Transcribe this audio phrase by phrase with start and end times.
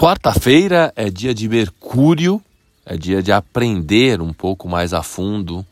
[0.00, 2.40] Quarta-feira é dia de Mercúrio,
[2.86, 5.62] é dia de aprender um pouco mais a fundo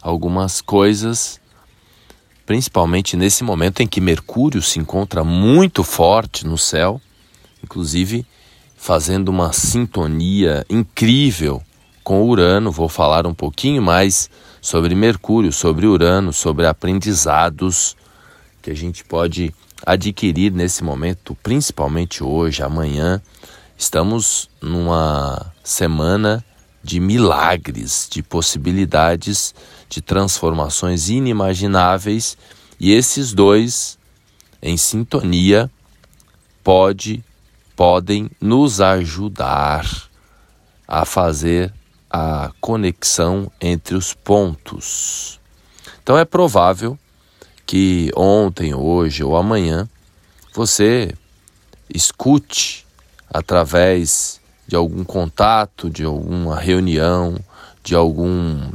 [0.00, 1.38] algumas coisas,
[2.46, 6.98] principalmente nesse momento em que Mercúrio se encontra muito forte no céu,
[7.62, 8.24] inclusive
[8.74, 11.62] fazendo uma sintonia incrível
[12.02, 12.72] com Urano.
[12.72, 14.30] Vou falar um pouquinho mais
[14.62, 17.94] sobre Mercúrio, sobre Urano, sobre aprendizados
[18.62, 19.54] que a gente pode
[19.84, 23.20] adquirir nesse momento, principalmente hoje, amanhã
[23.84, 26.42] Estamos numa semana
[26.82, 29.54] de milagres, de possibilidades,
[29.90, 32.34] de transformações inimagináveis,
[32.80, 33.98] e esses dois
[34.62, 35.70] em sintonia
[36.62, 37.22] pode
[37.76, 39.86] podem nos ajudar
[40.88, 41.70] a fazer
[42.08, 45.38] a conexão entre os pontos.
[46.02, 46.98] Então é provável
[47.66, 49.86] que ontem, hoje ou amanhã
[50.54, 51.14] você
[51.92, 52.83] escute
[53.34, 57.36] através de algum contato, de alguma reunião,
[57.82, 58.70] de algum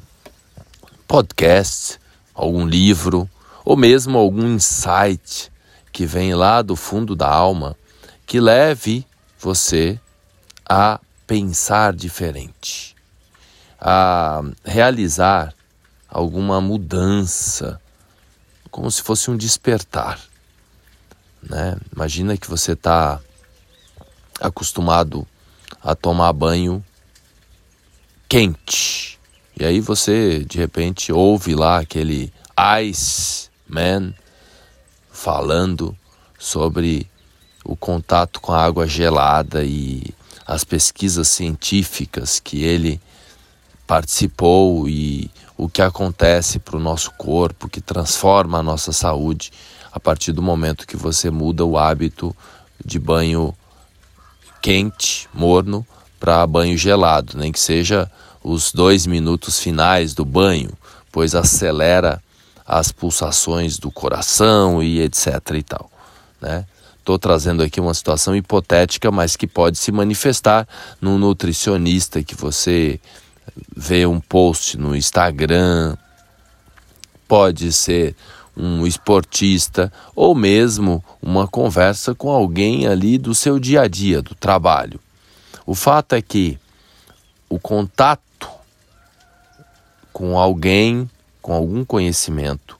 [1.07, 1.97] podcast,
[2.35, 3.27] algum livro,
[3.63, 5.49] ou mesmo algum insight
[5.93, 7.73] que vem lá do fundo da alma,
[8.25, 9.07] que leve
[9.39, 9.97] você
[10.67, 12.97] a pensar diferente,
[13.79, 15.53] a realizar
[16.09, 17.79] alguma mudança,
[18.69, 20.19] como se fosse um despertar.
[21.41, 21.77] Né?
[21.95, 23.21] Imagina que você está
[24.39, 25.27] acostumado
[25.83, 26.83] a tomar banho
[28.27, 29.19] quente.
[29.59, 32.31] E aí você de repente ouve lá aquele
[32.83, 34.13] Ice Man
[35.11, 35.97] falando
[36.37, 37.09] sobre
[37.63, 40.13] o contato com a água gelada e
[40.47, 43.01] as pesquisas científicas que ele
[43.85, 49.51] participou e o que acontece para o nosso corpo, que transforma a nossa saúde
[49.91, 52.35] a partir do momento que você muda o hábito
[52.83, 53.53] de banho
[54.61, 55.85] quente, morno,
[56.19, 58.09] para banho gelado, nem que seja
[58.43, 60.71] os dois minutos finais do banho,
[61.11, 62.21] pois acelera
[62.65, 65.25] as pulsações do coração e etc
[65.55, 65.89] e tal,
[66.41, 66.65] né?
[66.99, 70.67] Estou trazendo aqui uma situação hipotética, mas que pode se manifestar
[71.01, 72.99] num nutricionista que você
[73.75, 75.97] vê um post no Instagram,
[77.27, 78.15] pode ser
[78.59, 84.35] um esportista ou mesmo uma conversa com alguém ali do seu dia a dia, do
[84.35, 84.99] trabalho.
[85.65, 86.59] O fato é que
[87.47, 88.49] o contato
[90.11, 91.09] com alguém
[91.41, 92.77] com algum conhecimento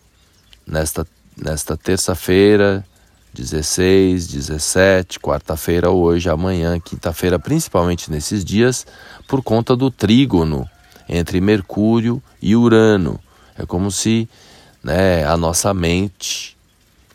[0.68, 2.86] nesta, nesta terça-feira,
[3.34, 8.86] 16, 17, quarta-feira, hoje, amanhã, quinta-feira, principalmente nesses dias,
[9.28, 10.70] por conta do trígono
[11.08, 13.20] entre Mercúrio e Urano.
[13.58, 14.28] É como se
[14.84, 16.58] né, a nossa mente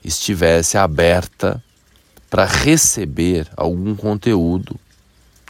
[0.05, 1.63] estivesse aberta
[2.29, 4.79] para receber algum conteúdo,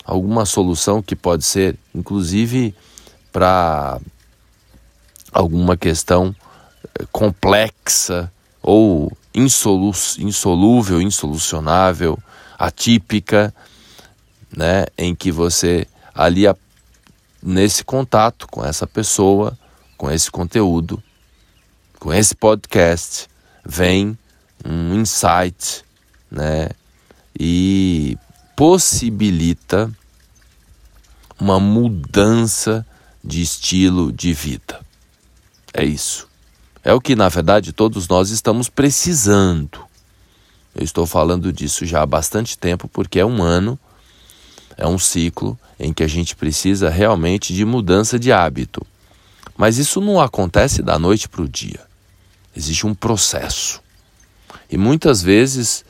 [0.05, 2.75] alguma solução que pode ser, inclusive,
[3.33, 3.99] para
[5.33, 6.35] alguma questão
[6.99, 8.31] eh, complexa
[8.63, 12.19] ou insolu insolúvel, insolucionável,
[12.59, 13.53] atípica,
[14.57, 16.45] né, em que você ali
[17.43, 19.59] nesse contato com essa pessoa,
[19.97, 21.03] com esse conteúdo,
[22.04, 23.28] com esse podcast
[23.65, 24.19] vem
[24.62, 25.82] um insight,
[26.31, 26.69] né?
[27.41, 28.19] E
[28.54, 29.91] possibilita
[31.41, 32.87] uma mudança
[33.25, 34.82] de estilo de vida.
[35.72, 36.28] É isso.
[36.84, 39.81] É o que, na verdade, todos nós estamos precisando.
[40.75, 43.78] Eu estou falando disso já há bastante tempo, porque é um ano,
[44.76, 48.86] é um ciclo em que a gente precisa realmente de mudança de hábito.
[49.56, 51.94] Mas isso não acontece da noite para o dia.
[52.56, 53.81] Existe um processo.
[54.70, 55.84] E muitas vezes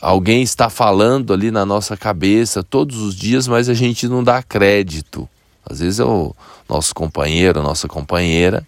[0.00, 4.42] alguém está falando ali na nossa cabeça todos os dias, mas a gente não dá
[4.42, 5.28] crédito.
[5.64, 6.34] Às vezes é o
[6.68, 8.66] nosso companheiro, a nossa companheira,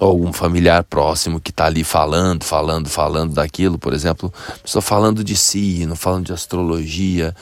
[0.00, 4.32] ou algum familiar próximo que está ali falando, falando, falando daquilo, por exemplo,
[4.62, 7.34] pessoa falando de si, não falando de astrologia,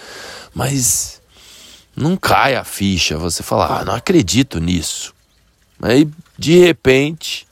[0.55, 1.21] mas
[1.97, 5.15] não cai a ficha, você fala, ah, não acredito nisso.
[5.81, 6.09] Aí,
[6.39, 7.47] de repente,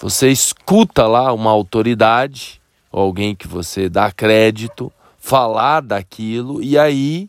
[0.00, 2.60] você escuta lá uma autoridade,
[2.90, 7.28] alguém que você dá crédito, falar daquilo e aí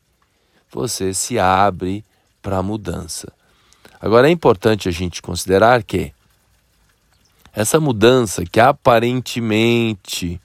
[0.71, 2.05] você se abre
[2.41, 3.31] para a mudança.
[3.99, 6.13] Agora é importante a gente considerar que
[7.53, 10.39] essa mudança que aparentemente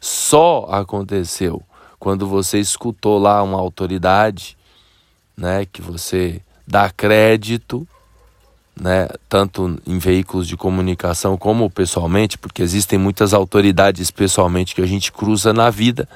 [0.00, 1.60] só aconteceu
[1.98, 4.56] quando você escutou lá uma autoridade,
[5.36, 7.86] né, que você dá crédito,
[8.80, 14.86] né, tanto em veículos de comunicação como pessoalmente, porque existem muitas autoridades pessoalmente que a
[14.86, 16.08] gente cruza na vida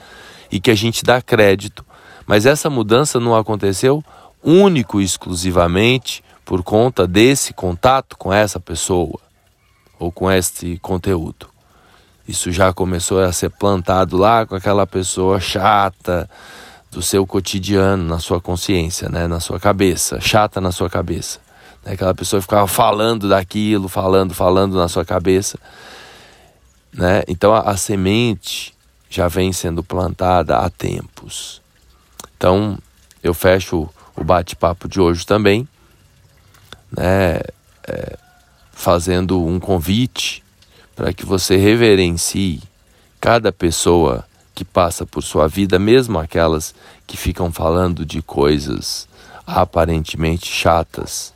[0.51, 1.85] e que a gente dá crédito,
[2.27, 4.03] Mas essa mudança não aconteceu
[4.43, 9.21] único e exclusivamente por conta desse contato com essa pessoa
[9.99, 11.49] ou com este conteúdo.
[12.27, 16.29] Isso já começou a ser plantado lá com aquela pessoa chata
[16.91, 19.29] do seu cotidiano, na sua consciência, né?
[19.29, 21.46] na sua cabeça, chata na sua cabeça.
[21.87, 21.93] Né?
[21.93, 25.57] Aquela pessoa ficava falando daquilo, falando, falando na sua cabeça.
[26.93, 27.23] Né?
[27.29, 28.75] Então a, a semente
[29.09, 31.63] já vem sendo plantada há tempos.
[32.37, 32.77] Então
[33.23, 35.69] eu fecho o bate-papo de hoje também,
[36.91, 37.41] né?
[37.89, 38.17] É,
[38.73, 40.43] fazendo um convite
[40.95, 42.63] para que você reverencie
[43.21, 46.75] cada pessoa que passa por sua vida, mesmo aquelas
[47.07, 49.09] que ficam falando de coisas
[49.47, 51.33] aparentemente chatas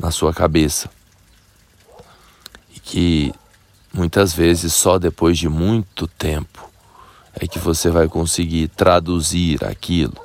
[0.00, 0.90] na sua cabeça.
[2.74, 3.32] E que
[3.92, 6.70] muitas vezes só depois de muito tempo
[7.34, 10.16] é que você vai conseguir traduzir aquilo.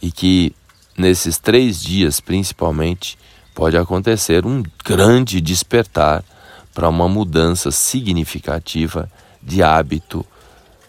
[0.00, 0.54] E que
[0.96, 3.18] nesses três dias, principalmente,
[3.54, 6.24] pode acontecer um grande despertar
[6.72, 9.10] para uma mudança significativa
[9.42, 10.24] de hábito,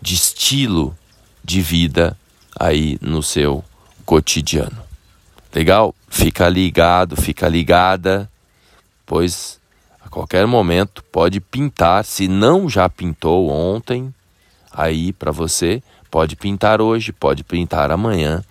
[0.02, 0.96] de estilo
[1.44, 2.18] de vida
[2.58, 3.64] aí no seu
[4.06, 4.83] cotidiano.
[5.54, 5.94] Legal?
[6.10, 8.30] Fica ligado, fica ligada,
[9.06, 9.60] pois
[10.04, 14.14] a qualquer momento pode pintar, se não já pintou ontem,
[14.72, 18.44] aí para você, pode pintar hoje, pode pintar amanhã,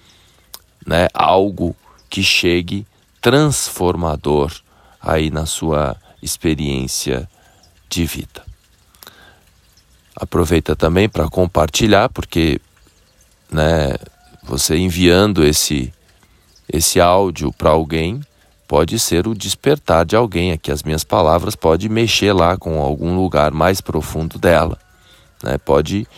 [0.87, 1.09] né?
[1.13, 1.77] Algo
[2.09, 2.87] que chegue
[3.21, 4.53] transformador
[5.01, 7.29] aí na sua experiência
[7.89, 8.43] de vida.
[10.15, 12.61] Aproveita também para compartilhar, porque
[13.51, 13.95] né,
[14.43, 15.93] você enviando esse,
[16.73, 18.21] esse áudio para alguém
[18.67, 20.53] pode ser o despertar de alguém.
[20.53, 24.79] Aqui as minhas palavras pode mexer lá com algum lugar mais profundo dela.
[25.43, 25.59] Né?
[25.59, 26.09] Pode,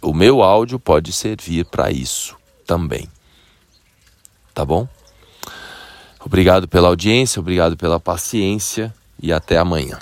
[0.00, 3.08] o meu áudio pode servir para isso também.
[4.54, 4.86] Tá bom?
[6.24, 9.98] Obrigado pela audiência, obrigado pela paciência e até amanhã.